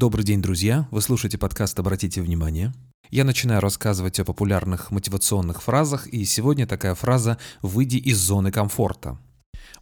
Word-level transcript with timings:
Добрый 0.00 0.24
день, 0.24 0.40
друзья! 0.40 0.88
Вы 0.90 1.02
слушаете 1.02 1.36
подкаст 1.36 1.78
«Обратите 1.78 2.22
внимание». 2.22 2.72
Я 3.10 3.22
начинаю 3.22 3.60
рассказывать 3.60 4.18
о 4.18 4.24
популярных 4.24 4.90
мотивационных 4.90 5.62
фразах, 5.62 6.06
и 6.06 6.24
сегодня 6.24 6.66
такая 6.66 6.94
фраза 6.94 7.36
«выйди 7.60 7.98
из 7.98 8.16
зоны 8.16 8.50
комфорта». 8.50 9.18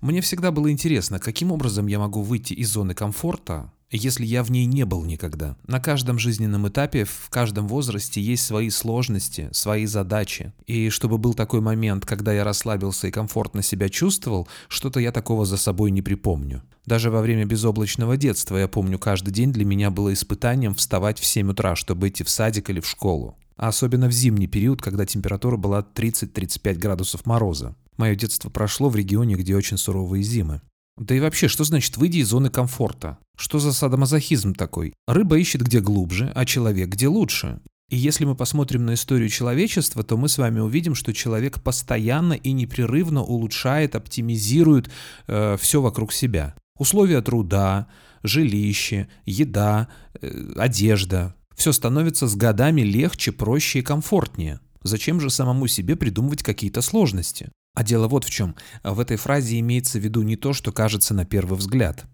Мне 0.01 0.21
всегда 0.21 0.51
было 0.51 0.73
интересно, 0.73 1.21
каким 1.21 1.53
образом 1.53 1.87
я 1.87 2.01
могу 2.01 2.23
выйти 2.23 2.53
из 2.53 2.69
зоны 2.69 2.95
комфорта, 2.95 3.73
если 3.97 4.27
я 4.27 4.43
в 4.43 4.51
ней 4.51 4.67
не 4.67 4.85
был 4.85 5.05
никогда. 5.05 5.57
На 5.67 5.81
каждом 5.81 6.19
жизненном 6.19 6.69
этапе, 6.69 7.05
в 7.05 7.29
каждом 7.31 7.69
возрасте 7.69 8.21
есть 8.21 8.45
свои 8.45 8.71
сложности, 8.71 9.49
свои 9.53 9.87
задачи. 9.87 10.53
И 10.67 10.91
чтобы 10.91 11.19
был 11.19 11.35
такой 11.35 11.61
момент, 11.61 12.05
когда 12.05 12.33
я 12.33 12.45
расслабился 12.45 13.09
и 13.09 13.11
комфортно 13.11 13.63
себя 13.63 13.89
чувствовал, 13.89 14.49
что-то 14.69 15.01
я 15.01 15.13
такого 15.13 15.47
за 15.47 15.57
собой 15.57 15.91
не 15.91 16.03
припомню. 16.03 16.63
Даже 16.85 17.11
во 17.11 17.21
время 17.21 17.45
безоблачного 17.45 18.17
детства, 18.17 18.57
я 18.57 18.69
помню, 18.69 18.99
каждый 18.99 19.31
день 19.31 19.53
для 19.53 19.65
меня 19.65 19.91
было 19.91 20.13
испытанием 20.13 20.75
вставать 20.75 21.19
в 21.19 21.27
7 21.27 21.51
утра, 21.51 21.77
чтобы 21.77 22.09
идти 22.09 22.25
в 22.25 22.31
садик 22.31 22.71
или 22.71 22.81
в 22.81 22.87
школу. 22.87 23.37
А 23.57 23.69
особенно 23.69 24.09
в 24.09 24.13
зимний 24.13 24.47
период, 24.47 24.81
когда 24.81 25.05
температура 25.05 25.57
была 25.57 25.81
30-35 25.95 26.75
градусов 26.77 27.27
мороза. 27.27 27.75
Мое 27.97 28.15
детство 28.15 28.49
прошло 28.49 28.89
в 28.89 28.97
регионе, 28.97 29.35
где 29.35 29.57
очень 29.57 29.77
суровые 29.77 30.23
зимы. 30.23 30.63
Да 30.99 31.15
и 31.15 31.21
вообще, 31.21 31.49
что 31.49 31.65
значит 31.65 31.97
выйди 31.97 32.19
из 32.19 32.29
зоны 32.29 32.51
комфорта? 32.51 33.19
Что 33.37 33.59
за 33.59 33.73
садомазохизм 33.73 34.55
такой? 34.55 34.95
Рыба 35.07 35.39
ищет 35.39 35.63
где 35.63 35.81
глубже, 35.81 36.33
а 36.35 36.45
человек 36.45 36.89
где 36.89 37.07
лучше. 37.07 37.61
И 37.89 37.97
если 37.97 38.25
мы 38.25 38.35
посмотрим 38.35 38.85
на 38.85 38.95
историю 38.95 39.29
человечества, 39.29 40.03
то 40.03 40.17
мы 40.17 40.29
с 40.29 40.37
вами 40.37 40.61
увидим, 40.61 40.95
что 40.95 41.15
человек 41.15 41.63
постоянно 41.63 42.35
и 42.35 42.53
непрерывно 42.53 43.23
улучшает, 43.23 43.95
оптимизирует 43.95 44.91
э, 45.27 45.57
все 45.59 45.81
вокруг 45.81 46.13
себя. 46.13 46.55
Условия 46.79 47.23
труда, 47.23 47.87
жилище, 48.23 49.09
еда, 49.25 49.89
э, 50.21 50.53
одежда. 50.57 51.35
Все 51.57 51.73
становится 51.73 52.27
с 52.27 52.35
годами 52.35 52.83
легче, 52.83 53.33
проще 53.33 53.79
и 53.79 53.83
комфортнее. 53.83 54.61
Зачем 54.83 55.21
же 55.21 55.31
самому 55.31 55.67
себе 55.67 55.97
придумывать 55.97 56.43
какие-то 56.43 56.83
сложности? 56.83 57.51
А 57.79 57.85
дело 57.85 58.09
вот 58.09 58.25
в 58.25 58.31
чем. 58.31 58.57
В 58.83 58.99
этой 58.99 59.17
фразе 59.17 59.61
имеется 59.61 60.01
в 60.01 60.03
виду 60.03 60.23
не 60.23 60.35
то, 60.35 60.53
что 60.53 60.73
кажется 60.73 61.15
на 61.15 61.25
первый 61.25 61.57
взгляд. 61.57 62.07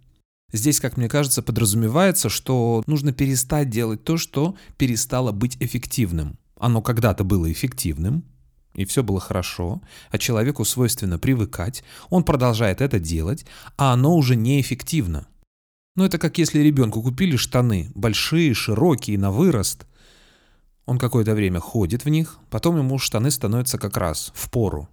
Здесь, 0.53 0.79
как 0.79 0.98
мне 0.98 1.09
кажется, 1.09 1.41
подразумевается, 1.41 2.29
что 2.29 2.83
нужно 2.87 3.15
перестать 3.15 3.71
делать 3.71 4.05
то, 4.05 4.19
что 4.19 4.56
перестало 4.77 5.33
быть 5.33 5.56
эффективным. 5.61 6.39
Оно 6.61 6.83
когда-то 6.83 7.25
было 7.25 7.51
эффективным, 7.51 8.25
и 8.75 8.84
все 8.84 9.03
было 9.03 9.21
хорошо, 9.21 9.81
а 10.11 10.19
человеку 10.19 10.67
свойственно 10.67 11.19
привыкать, 11.19 11.83
он 12.11 12.25
продолжает 12.25 12.83
это 12.83 12.99
делать, 12.99 13.47
а 13.78 13.95
оно 13.95 14.17
уже 14.17 14.37
неэффективно. 14.37 15.27
Но 15.97 16.05
это 16.05 16.19
как 16.19 16.37
если 16.37 16.59
ребенку 16.59 17.01
купили 17.01 17.37
штаны, 17.37 17.91
большие, 17.95 18.53
широкие, 18.53 19.19
на 19.19 19.31
вырост. 19.31 19.87
Он 20.84 20.99
какое-то 20.99 21.34
время 21.34 21.61
ходит 21.61 22.05
в 22.05 22.11
них, 22.11 22.39
потом 22.51 22.77
ему 22.77 22.99
штаны 22.99 23.31
становятся 23.31 23.78
как 23.78 23.97
раз 23.97 24.31
в 24.34 24.51
пору. 24.51 24.91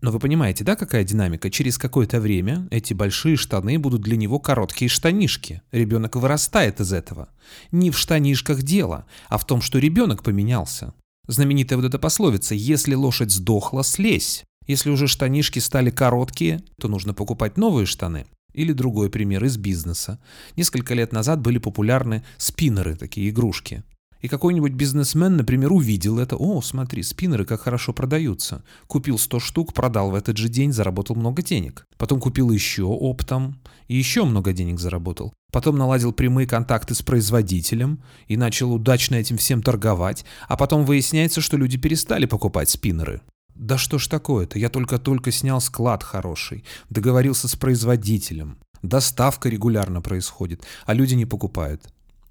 Но 0.00 0.12
вы 0.12 0.20
понимаете, 0.20 0.62
да, 0.62 0.76
какая 0.76 1.02
динамика? 1.02 1.50
Через 1.50 1.76
какое-то 1.76 2.20
время 2.20 2.68
эти 2.70 2.94
большие 2.94 3.36
штаны 3.36 3.78
будут 3.80 4.00
для 4.02 4.16
него 4.16 4.38
короткие 4.38 4.88
штанишки. 4.88 5.60
Ребенок 5.72 6.14
вырастает 6.14 6.80
из 6.80 6.92
этого. 6.92 7.30
Не 7.72 7.90
в 7.90 7.98
штанишках 7.98 8.62
дело, 8.62 9.06
а 9.28 9.38
в 9.38 9.46
том, 9.46 9.60
что 9.60 9.78
ребенок 9.78 10.22
поменялся. 10.22 10.94
Знаменитая 11.26 11.78
вот 11.78 11.86
эта 11.86 11.98
пословица 11.98 12.54
«если 12.54 12.94
лошадь 12.94 13.32
сдохла, 13.32 13.82
слезь». 13.82 14.44
Если 14.68 14.90
уже 14.90 15.08
штанишки 15.08 15.58
стали 15.58 15.90
короткие, 15.90 16.62
то 16.78 16.88
нужно 16.88 17.14
покупать 17.14 17.56
новые 17.56 17.86
штаны. 17.86 18.26
Или 18.52 18.72
другой 18.72 19.10
пример 19.10 19.44
из 19.44 19.56
бизнеса. 19.56 20.20
Несколько 20.56 20.94
лет 20.94 21.12
назад 21.12 21.40
были 21.40 21.58
популярны 21.58 22.22
спиннеры, 22.36 22.94
такие 22.96 23.30
игрушки. 23.30 23.82
И 24.20 24.28
какой-нибудь 24.28 24.72
бизнесмен, 24.72 25.36
например, 25.36 25.72
увидел 25.72 26.18
это. 26.18 26.36
О, 26.36 26.60
смотри, 26.60 27.02
спиннеры 27.02 27.44
как 27.44 27.60
хорошо 27.60 27.92
продаются. 27.92 28.64
Купил 28.86 29.18
100 29.18 29.40
штук, 29.40 29.74
продал 29.74 30.10
в 30.10 30.14
этот 30.14 30.36
же 30.36 30.48
день, 30.48 30.72
заработал 30.72 31.16
много 31.16 31.42
денег. 31.42 31.86
Потом 31.96 32.20
купил 32.20 32.50
еще 32.50 32.84
оптом 32.84 33.60
и 33.86 33.96
еще 33.96 34.24
много 34.24 34.52
денег 34.52 34.80
заработал. 34.80 35.32
Потом 35.52 35.78
наладил 35.78 36.12
прямые 36.12 36.46
контакты 36.46 36.94
с 36.94 37.02
производителем 37.02 38.02
и 38.26 38.36
начал 38.36 38.72
удачно 38.72 39.14
этим 39.14 39.36
всем 39.36 39.62
торговать. 39.62 40.24
А 40.48 40.56
потом 40.56 40.84
выясняется, 40.84 41.40
что 41.40 41.56
люди 41.56 41.78
перестали 41.78 42.26
покупать 42.26 42.68
спиннеры. 42.68 43.22
Да 43.54 43.76
что 43.76 43.98
ж 43.98 44.06
такое-то, 44.06 44.58
я 44.58 44.68
только-только 44.68 45.32
снял 45.32 45.60
склад 45.60 46.04
хороший, 46.04 46.64
договорился 46.90 47.48
с 47.48 47.56
производителем. 47.56 48.58
Доставка 48.82 49.48
регулярно 49.48 50.00
происходит, 50.00 50.64
а 50.86 50.94
люди 50.94 51.14
не 51.14 51.26
покупают. 51.26 51.82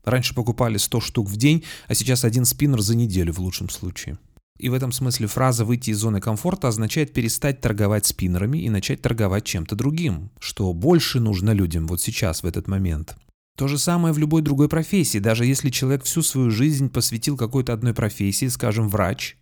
Раньше 0.08 0.34
покупали 0.34 0.78
100 0.78 1.02
штук 1.02 1.30
в 1.30 1.36
день, 1.36 1.66
а 1.88 1.94
сейчас 1.94 2.24
один 2.24 2.46
спиннер 2.46 2.80
за 2.80 2.96
неделю 2.96 3.34
в 3.34 3.40
лучшем 3.40 3.70
случае. 3.70 4.18
И 4.58 4.70
в 4.70 4.74
этом 4.74 4.94
смысле 4.94 5.28
фраза 5.28 5.66
«выйти 5.66 5.90
из 5.90 5.98
зоны 5.98 6.22
комфорта» 6.22 6.70
означает 6.70 7.12
перестать 7.12 7.60
торговать 7.60 8.06
спиннерами 8.06 8.58
и 8.58 8.70
начать 8.70 9.02
торговать 9.02 9.44
чем-то 9.44 9.76
другим, 9.76 10.32
что 10.40 10.72
больше 10.72 11.20
нужно 11.20 11.52
людям 11.52 11.88
вот 11.88 12.00
сейчас, 12.00 12.42
в 12.42 12.46
этот 12.46 12.70
момент. 12.70 13.18
То 13.58 13.68
же 13.68 13.78
самое 13.78 14.14
в 14.14 14.18
любой 14.18 14.44
другой 14.44 14.70
профессии. 14.70 15.18
Даже 15.18 15.46
если 15.46 15.72
человек 15.72 16.06
всю 16.06 16.22
свою 16.22 16.52
жизнь 16.52 16.90
посвятил 16.90 17.36
какой-то 17.36 17.74
одной 17.74 17.94
профессии, 17.94 18.46
скажем, 18.48 18.88
врач, 18.88 19.36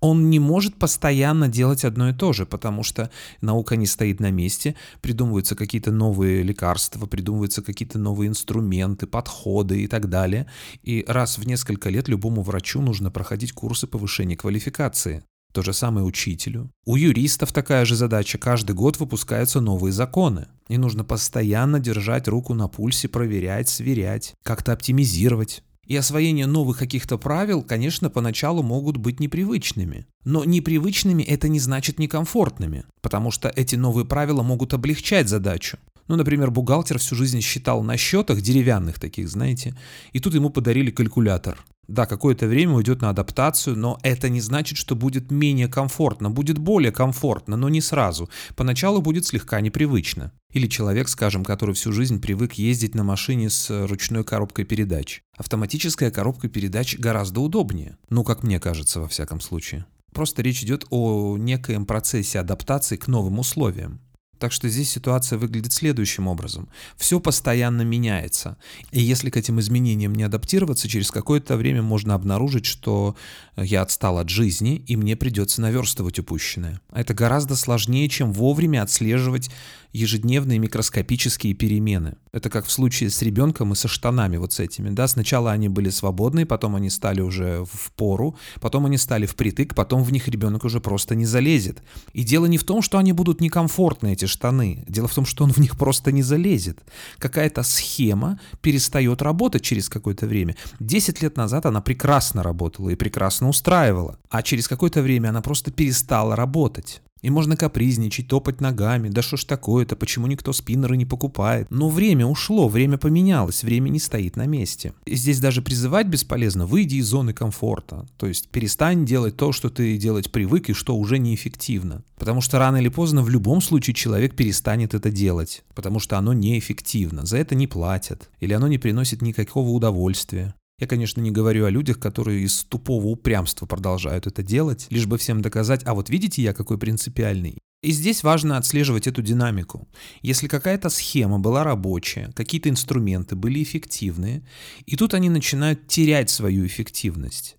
он 0.00 0.30
не 0.30 0.38
может 0.38 0.76
постоянно 0.76 1.48
делать 1.48 1.84
одно 1.84 2.10
и 2.10 2.12
то 2.12 2.32
же, 2.32 2.46
потому 2.46 2.82
что 2.82 3.10
наука 3.40 3.76
не 3.76 3.86
стоит 3.86 4.20
на 4.20 4.30
месте, 4.30 4.74
придумываются 5.00 5.54
какие-то 5.54 5.90
новые 5.90 6.42
лекарства, 6.42 7.06
придумываются 7.06 7.62
какие-то 7.62 7.98
новые 7.98 8.28
инструменты, 8.28 9.06
подходы 9.06 9.82
и 9.82 9.86
так 9.86 10.08
далее. 10.08 10.46
И 10.82 11.04
раз 11.06 11.38
в 11.38 11.46
несколько 11.46 11.90
лет 11.90 12.08
любому 12.08 12.42
врачу 12.42 12.80
нужно 12.80 13.10
проходить 13.10 13.52
курсы 13.52 13.86
повышения 13.86 14.36
квалификации. 14.36 15.24
То 15.52 15.60
же 15.60 15.74
самое 15.74 16.06
учителю. 16.06 16.70
У 16.86 16.96
юристов 16.96 17.52
такая 17.52 17.84
же 17.84 17.94
задача. 17.94 18.38
Каждый 18.38 18.74
год 18.74 18.98
выпускаются 18.98 19.60
новые 19.60 19.92
законы. 19.92 20.48
И 20.68 20.78
нужно 20.78 21.04
постоянно 21.04 21.78
держать 21.78 22.26
руку 22.26 22.54
на 22.54 22.68
пульсе, 22.68 23.08
проверять, 23.08 23.68
сверять, 23.68 24.34
как-то 24.42 24.72
оптимизировать. 24.72 25.62
И 25.92 25.96
освоение 25.96 26.46
новых 26.46 26.78
каких-то 26.78 27.18
правил, 27.18 27.62
конечно, 27.62 28.08
поначалу 28.08 28.62
могут 28.62 28.96
быть 28.96 29.20
непривычными. 29.20 30.06
Но 30.24 30.42
непривычными 30.42 31.22
это 31.22 31.48
не 31.48 31.60
значит 31.60 31.98
некомфортными, 31.98 32.84
потому 33.02 33.30
что 33.30 33.52
эти 33.54 33.76
новые 33.76 34.06
правила 34.06 34.42
могут 34.42 34.72
облегчать 34.72 35.28
задачу. 35.28 35.76
Ну, 36.08 36.16
например, 36.16 36.50
бухгалтер 36.50 36.98
всю 36.98 37.14
жизнь 37.14 37.40
считал 37.40 37.82
на 37.82 37.96
счетах, 37.96 38.40
деревянных 38.40 38.98
таких, 38.98 39.28
знаете, 39.28 39.76
и 40.12 40.20
тут 40.20 40.34
ему 40.34 40.50
подарили 40.50 40.90
калькулятор. 40.90 41.64
Да, 41.88 42.06
какое-то 42.06 42.46
время 42.46 42.74
уйдет 42.74 43.02
на 43.02 43.10
адаптацию, 43.10 43.76
но 43.76 43.98
это 44.02 44.28
не 44.28 44.40
значит, 44.40 44.78
что 44.78 44.94
будет 44.94 45.30
менее 45.30 45.68
комфортно. 45.68 46.30
Будет 46.30 46.58
более 46.58 46.92
комфортно, 46.92 47.56
но 47.56 47.68
не 47.68 47.80
сразу. 47.80 48.30
Поначалу 48.54 49.02
будет 49.02 49.26
слегка 49.26 49.60
непривычно. 49.60 50.32
Или 50.52 50.68
человек, 50.68 51.08
скажем, 51.08 51.44
который 51.44 51.74
всю 51.74 51.92
жизнь 51.92 52.20
привык 52.20 52.54
ездить 52.54 52.94
на 52.94 53.02
машине 53.02 53.50
с 53.50 53.86
ручной 53.86 54.22
коробкой 54.22 54.64
передач. 54.64 55.22
Автоматическая 55.36 56.10
коробка 56.10 56.48
передач 56.48 56.96
гораздо 56.98 57.40
удобнее. 57.40 57.98
Ну, 58.10 58.22
как 58.22 58.42
мне 58.42 58.60
кажется, 58.60 59.00
во 59.00 59.08
всяком 59.08 59.40
случае. 59.40 59.84
Просто 60.12 60.42
речь 60.42 60.62
идет 60.62 60.86
о 60.90 61.36
некоем 61.36 61.84
процессе 61.84 62.38
адаптации 62.38 62.96
к 62.96 63.08
новым 63.08 63.38
условиям. 63.38 64.00
Так 64.42 64.50
что 64.50 64.68
здесь 64.68 64.90
ситуация 64.90 65.38
выглядит 65.38 65.72
следующим 65.72 66.26
образом. 66.26 66.68
Все 66.96 67.20
постоянно 67.20 67.82
меняется. 67.82 68.56
И 68.90 69.00
если 69.00 69.30
к 69.30 69.36
этим 69.36 69.60
изменениям 69.60 70.16
не 70.16 70.24
адаптироваться, 70.24 70.88
через 70.88 71.12
какое-то 71.12 71.56
время 71.56 71.82
можно 71.82 72.14
обнаружить, 72.14 72.66
что 72.66 73.14
я 73.56 73.82
отстал 73.82 74.18
от 74.18 74.30
жизни, 74.30 74.82
и 74.88 74.96
мне 74.96 75.14
придется 75.14 75.60
наверстывать 75.60 76.18
упущенное. 76.18 76.80
Это 76.92 77.14
гораздо 77.14 77.54
сложнее, 77.54 78.08
чем 78.08 78.32
вовремя 78.32 78.82
отслеживать 78.82 79.48
ежедневные 79.92 80.58
микроскопические 80.58 81.54
перемены. 81.54 82.16
Это 82.32 82.48
как 82.50 82.66
в 82.66 82.70
случае 82.70 83.10
с 83.10 83.20
ребенком 83.22 83.72
и 83.72 83.76
со 83.76 83.88
штанами 83.88 84.38
вот 84.38 84.52
с 84.52 84.60
этими. 84.60 84.90
Да? 84.90 85.06
Сначала 85.06 85.52
они 85.52 85.68
были 85.68 85.90
свободные, 85.90 86.46
потом 86.46 86.76
они 86.76 86.90
стали 86.90 87.20
уже 87.20 87.64
в 87.64 87.92
пору, 87.92 88.36
потом 88.60 88.86
они 88.86 88.96
стали 88.96 89.26
впритык, 89.26 89.74
потом 89.74 90.02
в 90.02 90.12
них 90.12 90.28
ребенок 90.28 90.64
уже 90.64 90.80
просто 90.80 91.14
не 91.14 91.26
залезет. 91.26 91.82
И 92.12 92.22
дело 92.22 92.46
не 92.46 92.58
в 92.58 92.64
том, 92.64 92.80
что 92.82 92.98
они 92.98 93.12
будут 93.12 93.40
некомфортны, 93.40 94.12
эти 94.12 94.24
штаны. 94.24 94.84
Дело 94.88 95.08
в 95.08 95.14
том, 95.14 95.26
что 95.26 95.44
он 95.44 95.52
в 95.52 95.58
них 95.58 95.76
просто 95.76 96.10
не 96.10 96.22
залезет. 96.22 96.80
Какая-то 97.18 97.62
схема 97.62 98.40
перестает 98.62 99.20
работать 99.20 99.62
через 99.62 99.88
какое-то 99.88 100.26
время. 100.26 100.56
Десять 100.80 101.22
лет 101.22 101.36
назад 101.36 101.66
она 101.66 101.80
прекрасно 101.80 102.42
работала 102.42 102.88
и 102.90 102.94
прекрасно 102.94 103.48
устраивала. 103.48 104.18
А 104.30 104.42
через 104.42 104.68
какое-то 104.68 105.02
время 105.02 105.28
она 105.28 105.42
просто 105.42 105.70
перестала 105.70 106.34
работать. 106.34 107.02
И 107.22 107.30
можно 107.30 107.56
капризничать, 107.56 108.26
топать 108.26 108.60
ногами, 108.60 109.08
да 109.08 109.22
что 109.22 109.36
ж 109.36 109.44
такое-то, 109.44 109.94
почему 109.96 110.26
никто 110.26 110.52
спиннеры 110.52 110.96
не 110.96 111.06
покупает. 111.06 111.68
Но 111.70 111.88
время 111.88 112.26
ушло, 112.26 112.68
время 112.68 112.98
поменялось, 112.98 113.62
время 113.62 113.88
не 113.88 114.00
стоит 114.00 114.36
на 114.36 114.46
месте. 114.46 114.92
И 115.04 115.14
здесь 115.14 115.38
даже 115.38 115.62
призывать 115.62 116.08
бесполезно, 116.08 116.66
выйди 116.66 116.96
из 116.96 117.06
зоны 117.06 117.32
комфорта. 117.32 118.06
То 118.16 118.26
есть 118.26 118.48
перестань 118.48 119.06
делать 119.06 119.36
то, 119.36 119.52
что 119.52 119.70
ты 119.70 119.96
делать 119.96 120.32
привык 120.32 120.70
и 120.70 120.72
что 120.72 120.96
уже 120.96 121.18
неэффективно. 121.18 122.02
Потому 122.18 122.40
что 122.40 122.58
рано 122.58 122.78
или 122.78 122.88
поздно 122.88 123.22
в 123.22 123.30
любом 123.30 123.60
случае 123.60 123.94
человек 123.94 124.34
перестанет 124.34 124.94
это 124.94 125.10
делать, 125.10 125.64
потому 125.74 126.00
что 126.00 126.18
оно 126.18 126.32
неэффективно, 126.32 127.24
за 127.24 127.38
это 127.38 127.54
не 127.54 127.66
платят, 127.66 128.30
или 128.40 128.52
оно 128.52 128.66
не 128.66 128.78
приносит 128.78 129.22
никакого 129.22 129.70
удовольствия. 129.70 130.54
Я, 130.78 130.86
конечно, 130.86 131.20
не 131.20 131.30
говорю 131.30 131.64
о 131.64 131.70
людях, 131.70 131.98
которые 131.98 132.42
из 132.42 132.64
тупого 132.64 133.06
упрямства 133.06 133.66
продолжают 133.66 134.26
это 134.26 134.42
делать, 134.42 134.86
лишь 134.90 135.06
бы 135.06 135.18
всем 135.18 135.40
доказать, 135.40 135.82
а 135.84 135.94
вот 135.94 136.10
видите 136.10 136.42
я 136.42 136.52
какой 136.52 136.78
принципиальный. 136.78 137.58
И 137.82 137.90
здесь 137.90 138.22
важно 138.22 138.56
отслеживать 138.56 139.06
эту 139.06 139.22
динамику. 139.22 139.88
Если 140.22 140.46
какая-то 140.46 140.88
схема 140.88 141.40
была 141.40 141.64
рабочая, 141.64 142.32
какие-то 142.34 142.68
инструменты 142.68 143.34
были 143.34 143.62
эффективные, 143.62 144.46
и 144.86 144.96
тут 144.96 145.14
они 145.14 145.28
начинают 145.28 145.88
терять 145.88 146.30
свою 146.30 146.64
эффективность 146.66 147.56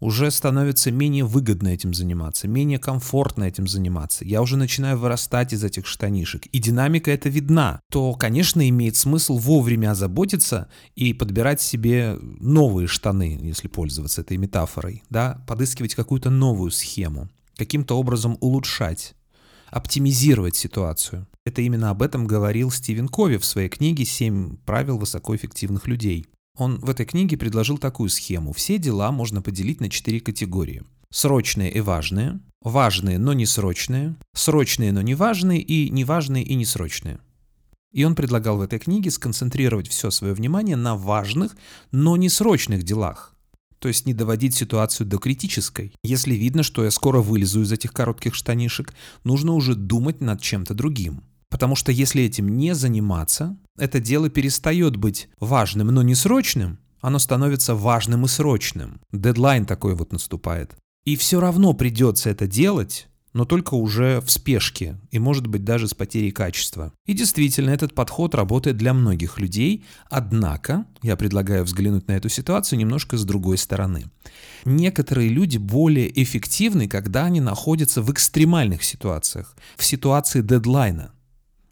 уже 0.00 0.30
становится 0.30 0.90
менее 0.90 1.24
выгодно 1.24 1.68
этим 1.68 1.94
заниматься, 1.94 2.48
менее 2.48 2.78
комфортно 2.78 3.44
этим 3.44 3.66
заниматься. 3.66 4.24
Я 4.24 4.42
уже 4.42 4.56
начинаю 4.56 4.98
вырастать 4.98 5.52
из 5.52 5.62
этих 5.62 5.86
штанишек, 5.86 6.46
и 6.46 6.58
динамика 6.58 7.10
это 7.10 7.28
видна, 7.28 7.80
то, 7.90 8.14
конечно, 8.14 8.66
имеет 8.68 8.96
смысл 8.96 9.38
вовремя 9.38 9.92
озаботиться 9.92 10.68
и 10.96 11.12
подбирать 11.12 11.60
себе 11.60 12.18
новые 12.20 12.88
штаны, 12.88 13.38
если 13.42 13.68
пользоваться 13.68 14.22
этой 14.22 14.38
метафорой, 14.38 15.02
да, 15.10 15.44
подыскивать 15.46 15.94
какую-то 15.94 16.30
новую 16.30 16.70
схему, 16.70 17.28
каким-то 17.56 17.98
образом 17.98 18.38
улучшать, 18.40 19.14
оптимизировать 19.70 20.56
ситуацию. 20.56 21.26
Это 21.44 21.62
именно 21.62 21.90
об 21.90 22.02
этом 22.02 22.26
говорил 22.26 22.70
Стивен 22.70 23.08
Кови 23.08 23.36
в 23.36 23.44
своей 23.44 23.68
книге 23.68 24.04
«Семь 24.04 24.56
правил 24.64 24.98
высокоэффективных 24.98 25.86
людей». 25.86 26.26
Он 26.60 26.78
в 26.78 26.90
этой 26.90 27.06
книге 27.06 27.38
предложил 27.38 27.78
такую 27.78 28.10
схему. 28.10 28.52
Все 28.52 28.76
дела 28.76 29.10
можно 29.12 29.40
поделить 29.40 29.80
на 29.80 29.88
четыре 29.88 30.20
категории. 30.20 30.82
Срочные 31.10 31.72
и 31.72 31.80
важные, 31.80 32.38
важные, 32.60 33.18
но 33.18 33.32
не 33.32 33.46
срочные, 33.46 34.14
срочные, 34.34 34.92
но 34.92 35.00
не 35.00 35.14
важные 35.14 35.62
и 35.62 35.88
неважные 35.88 36.44
и 36.44 36.54
несрочные. 36.54 37.18
И 37.92 38.04
он 38.04 38.14
предлагал 38.14 38.58
в 38.58 38.60
этой 38.60 38.78
книге 38.78 39.10
сконцентрировать 39.10 39.88
все 39.88 40.10
свое 40.10 40.34
внимание 40.34 40.76
на 40.76 40.96
важных, 40.96 41.56
но 41.92 42.18
не 42.18 42.28
срочных 42.28 42.82
делах. 42.82 43.34
То 43.78 43.88
есть 43.88 44.04
не 44.04 44.12
доводить 44.12 44.54
ситуацию 44.54 45.06
до 45.06 45.16
критической. 45.16 45.94
Если 46.04 46.34
видно, 46.34 46.62
что 46.62 46.84
я 46.84 46.90
скоро 46.90 47.22
вылезу 47.22 47.62
из 47.62 47.72
этих 47.72 47.94
коротких 47.94 48.34
штанишек, 48.34 48.92
нужно 49.24 49.54
уже 49.54 49.74
думать 49.74 50.20
над 50.20 50.42
чем-то 50.42 50.74
другим. 50.74 51.22
Потому 51.48 51.74
что 51.74 51.90
если 51.90 52.22
этим 52.22 52.56
не 52.56 52.74
заниматься, 52.74 53.58
это 53.80 53.98
дело 53.98 54.28
перестает 54.28 54.96
быть 54.96 55.28
важным, 55.40 55.88
но 55.88 56.02
не 56.02 56.14
срочным, 56.14 56.78
оно 57.00 57.18
становится 57.18 57.74
важным 57.74 58.26
и 58.26 58.28
срочным. 58.28 59.00
Дедлайн 59.10 59.64
такой 59.64 59.94
вот 59.94 60.12
наступает. 60.12 60.76
И 61.04 61.16
все 61.16 61.40
равно 61.40 61.72
придется 61.72 62.28
это 62.28 62.46
делать, 62.46 63.08
но 63.32 63.44
только 63.44 63.74
уже 63.74 64.20
в 64.20 64.30
спешке 64.30 64.98
и, 65.10 65.18
может 65.18 65.46
быть, 65.46 65.64
даже 65.64 65.88
с 65.88 65.94
потерей 65.94 66.30
качества. 66.30 66.92
И 67.06 67.14
действительно, 67.14 67.70
этот 67.70 67.94
подход 67.94 68.34
работает 68.34 68.76
для 68.76 68.92
многих 68.92 69.38
людей, 69.38 69.84
однако 70.10 70.84
я 71.02 71.16
предлагаю 71.16 71.64
взглянуть 71.64 72.08
на 72.08 72.12
эту 72.12 72.28
ситуацию 72.28 72.78
немножко 72.78 73.16
с 73.16 73.24
другой 73.24 73.56
стороны. 73.56 74.06
Некоторые 74.64 75.28
люди 75.28 75.58
более 75.58 76.22
эффективны, 76.22 76.86
когда 76.88 77.24
они 77.24 77.40
находятся 77.40 78.02
в 78.02 78.12
экстремальных 78.12 78.82
ситуациях, 78.82 79.56
в 79.76 79.84
ситуации 79.84 80.42
дедлайна. 80.42 81.12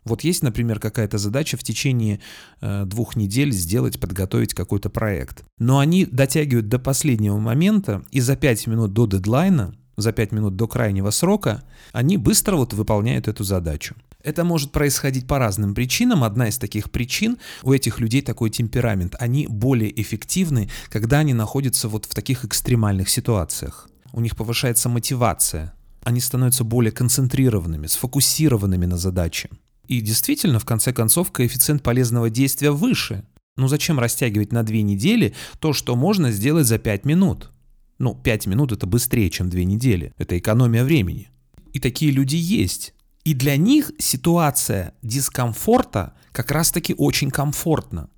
Вот 0.08 0.24
есть, 0.24 0.42
например, 0.42 0.80
какая-то 0.80 1.18
задача 1.18 1.56
в 1.56 1.62
течение 1.62 2.20
э, 2.60 2.84
двух 2.86 3.14
недель 3.14 3.52
сделать, 3.52 4.00
подготовить 4.00 4.54
какой-то 4.54 4.90
проект. 4.90 5.44
Но 5.58 5.78
они 5.78 6.06
дотягивают 6.06 6.68
до 6.68 6.78
последнего 6.78 7.38
момента, 7.38 8.02
и 8.10 8.20
за 8.20 8.36
пять 8.36 8.66
минут 8.66 8.92
до 8.92 9.06
дедлайна, 9.06 9.74
за 9.96 10.12
пять 10.12 10.32
минут 10.32 10.56
до 10.56 10.66
крайнего 10.66 11.10
срока, 11.10 11.62
они 11.92 12.16
быстро 12.16 12.56
вот 12.56 12.72
выполняют 12.72 13.28
эту 13.28 13.44
задачу. 13.44 13.94
Это 14.22 14.44
может 14.44 14.72
происходить 14.72 15.26
по 15.26 15.38
разным 15.38 15.74
причинам. 15.74 16.24
Одна 16.24 16.48
из 16.48 16.58
таких 16.58 16.90
причин 16.90 17.38
у 17.62 17.72
этих 17.72 18.00
людей 18.00 18.22
такой 18.22 18.50
темперамент. 18.50 19.14
Они 19.18 19.46
более 19.46 20.00
эффективны, 20.00 20.68
когда 20.88 21.18
они 21.18 21.34
находятся 21.34 21.88
вот 21.88 22.06
в 22.06 22.14
таких 22.14 22.44
экстремальных 22.44 23.08
ситуациях. 23.08 23.88
У 24.12 24.20
них 24.20 24.36
повышается 24.36 24.88
мотивация. 24.88 25.74
Они 26.02 26.20
становятся 26.20 26.64
более 26.64 26.92
концентрированными, 26.92 27.86
сфокусированными 27.86 28.86
на 28.86 28.96
задаче. 28.96 29.50
И 29.88 30.00
действительно, 30.02 30.58
в 30.58 30.66
конце 30.66 30.92
концов, 30.92 31.32
коэффициент 31.32 31.82
полезного 31.82 32.30
действия 32.30 32.70
выше. 32.70 33.24
Ну 33.56 33.66
зачем 33.66 33.98
растягивать 33.98 34.52
на 34.52 34.62
две 34.62 34.82
недели 34.82 35.34
то, 35.58 35.72
что 35.72 35.96
можно 35.96 36.30
сделать 36.30 36.66
за 36.66 36.78
пять 36.78 37.04
минут? 37.04 37.50
Ну, 37.98 38.14
пять 38.14 38.46
минут 38.46 38.70
это 38.70 38.86
быстрее, 38.86 39.30
чем 39.30 39.50
две 39.50 39.64
недели. 39.64 40.12
Это 40.18 40.38
экономия 40.38 40.84
времени. 40.84 41.30
И 41.72 41.80
такие 41.80 42.12
люди 42.12 42.36
есть. 42.36 42.94
И 43.24 43.34
для 43.34 43.56
них 43.56 43.90
ситуация 43.98 44.94
дискомфорта 45.02 46.14
как 46.32 46.52
раз-таки 46.52 46.94
очень 46.96 47.30
комфортна. 47.30 48.08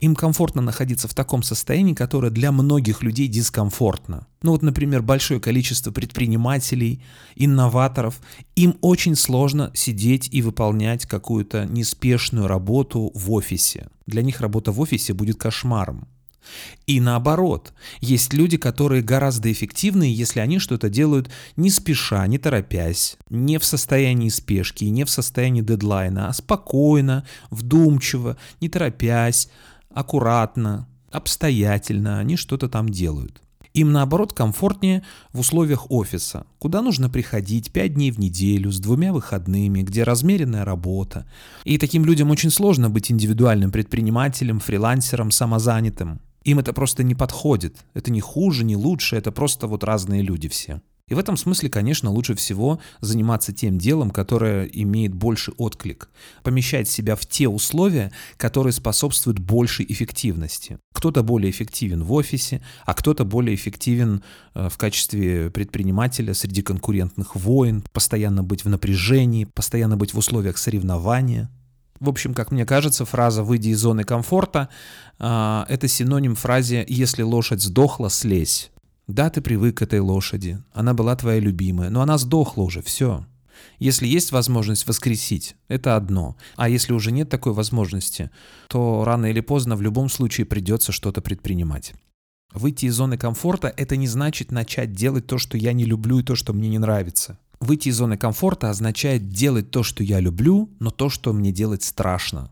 Им 0.00 0.14
комфортно 0.14 0.62
находиться 0.62 1.08
в 1.08 1.14
таком 1.14 1.42
состоянии, 1.42 1.94
которое 1.94 2.30
для 2.30 2.52
многих 2.52 3.02
людей 3.02 3.28
дискомфортно. 3.28 4.26
Ну 4.42 4.52
вот, 4.52 4.62
например, 4.62 5.02
большое 5.02 5.40
количество 5.40 5.90
предпринимателей, 5.90 7.02
инноваторов, 7.36 8.20
им 8.56 8.76
очень 8.80 9.16
сложно 9.16 9.70
сидеть 9.74 10.28
и 10.32 10.42
выполнять 10.42 11.06
какую-то 11.06 11.66
неспешную 11.66 12.46
работу 12.46 13.10
в 13.14 13.32
офисе. 13.32 13.88
Для 14.06 14.22
них 14.22 14.40
работа 14.40 14.72
в 14.72 14.80
офисе 14.80 15.12
будет 15.12 15.38
кошмаром. 15.38 16.08
И 16.86 17.00
наоборот, 17.00 17.72
есть 18.00 18.32
люди, 18.32 18.56
которые 18.56 19.02
гораздо 19.02 19.52
эффективнее, 19.52 20.12
если 20.12 20.40
они 20.40 20.58
что-то 20.58 20.88
делают 20.88 21.30
не 21.56 21.70
спеша, 21.70 22.26
не 22.26 22.38
торопясь, 22.38 23.16
не 23.28 23.58
в 23.58 23.64
состоянии 23.64 24.28
спешки, 24.28 24.84
не 24.84 25.04
в 25.04 25.10
состоянии 25.10 25.60
дедлайна, 25.60 26.28
а 26.28 26.32
спокойно, 26.32 27.26
вдумчиво, 27.50 28.36
не 28.60 28.68
торопясь, 28.68 29.48
аккуратно, 29.92 30.88
обстоятельно 31.10 32.18
они 32.18 32.36
что-то 32.36 32.68
там 32.68 32.88
делают. 32.88 33.42
Им, 33.74 33.92
наоборот, 33.92 34.32
комфортнее 34.32 35.04
в 35.32 35.40
условиях 35.40 35.90
офиса, 35.90 36.46
куда 36.58 36.82
нужно 36.82 37.10
приходить 37.10 37.70
5 37.70 37.94
дней 37.94 38.10
в 38.10 38.18
неделю 38.18 38.72
с 38.72 38.80
двумя 38.80 39.12
выходными, 39.12 39.82
где 39.82 40.02
размеренная 40.02 40.64
работа. 40.64 41.30
И 41.64 41.78
таким 41.78 42.04
людям 42.04 42.30
очень 42.30 42.50
сложно 42.50 42.90
быть 42.90 43.12
индивидуальным 43.12 43.70
предпринимателем, 43.70 44.58
фрилансером, 44.58 45.30
самозанятым. 45.30 46.20
Им 46.48 46.60
это 46.60 46.72
просто 46.72 47.02
не 47.02 47.14
подходит. 47.14 47.76
Это 47.92 48.10
не 48.10 48.22
хуже, 48.22 48.64
не 48.64 48.74
лучше, 48.74 49.16
это 49.16 49.30
просто 49.32 49.66
вот 49.66 49.84
разные 49.84 50.22
люди 50.22 50.48
все. 50.48 50.80
И 51.06 51.12
в 51.12 51.18
этом 51.18 51.36
смысле, 51.36 51.68
конечно, 51.68 52.10
лучше 52.10 52.34
всего 52.36 52.80
заниматься 53.00 53.52
тем 53.52 53.76
делом, 53.76 54.10
которое 54.10 54.64
имеет 54.64 55.12
больше 55.12 55.52
отклик. 55.58 56.08
Помещать 56.42 56.88
себя 56.88 57.16
в 57.16 57.26
те 57.26 57.48
условия, 57.48 58.12
которые 58.38 58.72
способствуют 58.72 59.38
большей 59.38 59.84
эффективности. 59.90 60.78
Кто-то 60.94 61.22
более 61.22 61.50
эффективен 61.50 62.02
в 62.02 62.14
офисе, 62.14 62.62
а 62.86 62.94
кто-то 62.94 63.26
более 63.26 63.54
эффективен 63.54 64.22
э, 64.54 64.70
в 64.70 64.78
качестве 64.78 65.50
предпринимателя 65.50 66.32
среди 66.32 66.62
конкурентных 66.62 67.36
войн, 67.36 67.84
постоянно 67.92 68.42
быть 68.42 68.64
в 68.64 68.70
напряжении, 68.70 69.44
постоянно 69.44 69.98
быть 69.98 70.14
в 70.14 70.18
условиях 70.18 70.56
соревнования. 70.56 71.50
В 72.00 72.08
общем, 72.08 72.34
как 72.34 72.52
мне 72.52 72.64
кажется, 72.64 73.04
фраза 73.04 73.42
«выйди 73.42 73.70
из 73.70 73.80
зоны 73.80 74.04
комфорта» 74.04 74.68
э,— 75.18 75.64
это 75.68 75.88
синоним 75.88 76.34
фразе 76.34 76.84
«если 76.88 77.22
лошадь 77.22 77.62
сдохла, 77.62 78.10
слезь». 78.10 78.70
Да, 79.06 79.30
ты 79.30 79.40
привык 79.40 79.78
к 79.78 79.82
этой 79.82 80.00
лошади, 80.00 80.62
она 80.72 80.92
была 80.92 81.16
твоя 81.16 81.40
любимая, 81.40 81.88
но 81.88 82.02
она 82.02 82.18
сдохла 82.18 82.62
уже, 82.62 82.82
все. 82.82 83.24
Если 83.78 84.06
есть 84.06 84.32
возможность 84.32 84.86
воскресить, 84.86 85.56
это 85.68 85.96
одно. 85.96 86.36
А 86.56 86.68
если 86.68 86.92
уже 86.92 87.10
нет 87.10 87.28
такой 87.28 87.52
возможности, 87.52 88.30
то 88.68 89.04
рано 89.04 89.26
или 89.26 89.40
поздно 89.40 89.76
в 89.76 89.82
любом 89.82 90.08
случае 90.08 90.46
придется 90.46 90.92
что-то 90.92 91.22
предпринимать. 91.22 91.94
Выйти 92.52 92.86
из 92.86 92.94
зоны 92.94 93.18
комфорта– 93.18 93.72
это 93.76 93.96
не 93.96 94.06
значит 94.06 94.50
начать 94.52 94.92
делать 94.92 95.26
то, 95.26 95.38
что 95.38 95.56
я 95.56 95.72
не 95.72 95.84
люблю 95.84 96.18
и 96.18 96.22
то, 96.22 96.34
что 96.34 96.52
мне 96.52 96.68
не 96.68 96.78
нравится. 96.78 97.38
Выйти 97.60 97.88
из 97.88 97.96
зоны 97.96 98.16
комфорта 98.16 98.70
означает 98.70 99.28
делать 99.28 99.70
то, 99.70 99.82
что 99.82 100.04
я 100.04 100.20
люблю, 100.20 100.70
но 100.78 100.90
то, 100.90 101.08
что 101.08 101.32
мне 101.32 101.50
делать 101.50 101.82
страшно. 101.82 102.50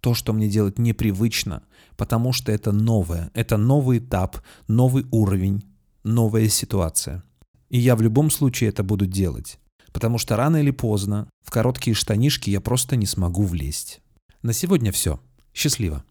То, 0.00 0.14
что 0.14 0.32
мне 0.32 0.48
делать 0.48 0.78
непривычно, 0.78 1.62
потому 1.96 2.32
что 2.32 2.52
это 2.52 2.72
новое, 2.72 3.30
это 3.34 3.56
новый 3.56 3.98
этап, 3.98 4.38
новый 4.68 5.06
уровень, 5.10 5.64
новая 6.04 6.48
ситуация. 6.48 7.24
И 7.68 7.78
я 7.78 7.96
в 7.96 8.02
любом 8.02 8.30
случае 8.30 8.70
это 8.70 8.82
буду 8.82 9.06
делать. 9.06 9.58
Потому 9.92 10.18
что 10.18 10.36
рано 10.36 10.58
или 10.58 10.70
поздно 10.70 11.28
в 11.42 11.50
короткие 11.50 11.94
штанишки 11.94 12.50
я 12.50 12.60
просто 12.60 12.96
не 12.96 13.06
смогу 13.06 13.44
влезть. 13.44 14.00
На 14.42 14.52
сегодня 14.52 14.92
все. 14.92 15.20
Счастливо. 15.52 16.04